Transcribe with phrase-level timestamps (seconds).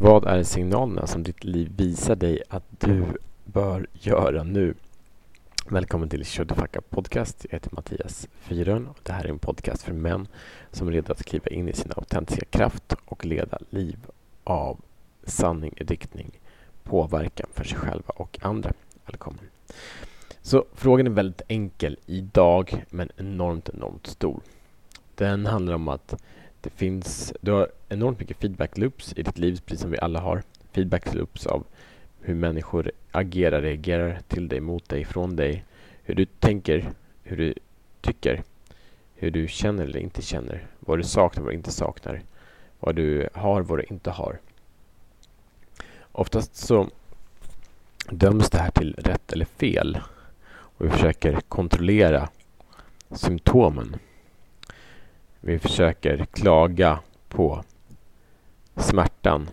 [0.00, 3.04] Vad är signalerna som ditt liv visar dig att du
[3.44, 4.74] bör göra nu?
[5.68, 6.44] Välkommen till Show
[6.90, 7.46] Podcast.
[7.50, 10.28] Jag heter Mattias Fyrön och det här är en podcast för män
[10.70, 13.98] som är redo att kliva in i sin autentiska kraft och leda liv
[14.44, 14.80] av
[15.24, 16.30] sanning, riktning,
[16.82, 18.72] påverkan för sig själva och andra.
[19.06, 19.44] Välkommen!
[20.42, 24.40] Så frågan är väldigt enkel idag men enormt, enormt stor.
[25.14, 26.14] Den handlar om att
[26.60, 30.20] det finns, du har enormt mycket feedback loops i ditt liv, precis som vi alla
[30.20, 30.42] har.
[30.72, 31.66] Feedback loops av
[32.20, 35.64] hur människor agerar, reagerar till dig, mot dig, från dig.
[36.02, 37.54] Hur du tänker, hur du
[38.00, 38.42] tycker,
[39.14, 40.66] hur du känner eller inte känner.
[40.80, 42.22] Vad du saknar, vad du inte saknar.
[42.80, 44.38] Vad du har, vad du inte har.
[46.12, 46.88] Oftast så
[48.10, 49.98] döms det här till rätt eller fel.
[50.50, 52.28] Och vi försöker kontrollera
[53.10, 53.96] symptomen
[55.40, 57.64] vi försöker klaga på
[58.76, 59.48] smärtan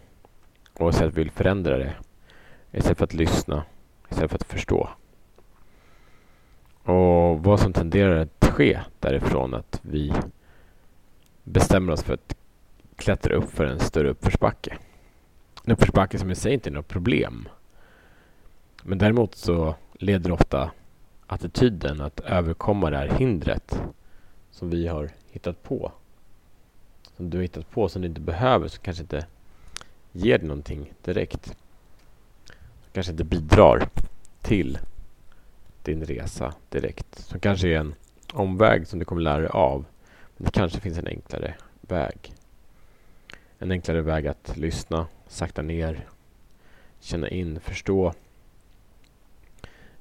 [0.73, 1.93] och säga att vi vill förändra det
[2.71, 3.63] istället för att lyssna,
[4.09, 4.89] istället för att förstå.
[6.83, 10.13] Och vad som tenderar att ske därifrån att vi
[11.43, 12.35] bestämmer oss för att
[12.95, 14.77] klättra upp för en större uppförsbacke.
[15.63, 17.47] En uppförsbacke som i sig inte är något problem.
[18.83, 20.71] Men däremot så leder ofta
[21.27, 23.81] attityden att överkomma det här hindret
[24.55, 25.91] som vi har hittat på.
[27.17, 29.25] Som du har hittat på som du inte behöver, som kanske inte
[30.11, 31.45] ger dig någonting direkt.
[32.45, 33.89] Som kanske inte bidrar
[34.41, 34.79] till
[35.83, 37.19] din resa direkt.
[37.19, 37.95] Som kanske är en
[38.33, 39.85] omväg som du kommer lära dig av.
[40.37, 42.33] Men det kanske finns en enklare väg.
[43.59, 46.07] En enklare väg att lyssna, sakta ner,
[46.99, 48.13] känna in, förstå.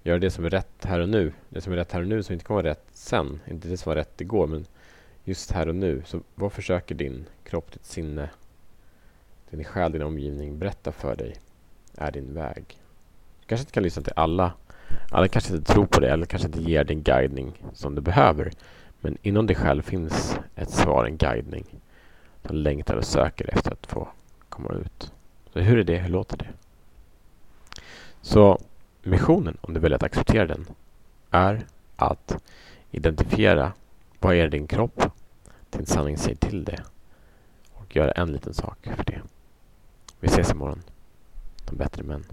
[0.07, 1.33] Göra det som är rätt här och nu.
[1.49, 3.41] Det som är rätt här och nu som inte kommer vara rätt sen.
[3.47, 4.67] Inte det som var rätt igår men
[5.25, 6.03] just här och nu.
[6.07, 8.31] Så vad försöker din kropp, ditt sinne,
[9.51, 11.35] din själ, din omgivning berätta för dig
[11.97, 12.65] är din väg?
[13.41, 14.53] Du kanske inte kan lyssna till alla.
[15.11, 18.53] Alla kanske inte tror på det eller kanske inte ger din guidning som du behöver.
[19.01, 21.67] Men inom dig själv finns ett svar, en guidning.
[22.47, 24.09] Som längtar och söker efter att få
[24.49, 25.13] komma ut.
[25.53, 25.97] Så hur är det?
[25.99, 26.49] Hur låter det?
[28.23, 28.59] Så
[29.11, 30.67] missionen, om du väljer att acceptera den,
[31.31, 31.67] är
[31.97, 32.43] att
[32.91, 33.73] identifiera
[34.19, 35.03] vad är din kropp?
[35.71, 36.85] Din sanning säger till det.
[37.73, 39.21] Och göra en liten sak för det.
[40.21, 40.83] Vi ses imorgon.
[41.65, 42.25] De bättre män.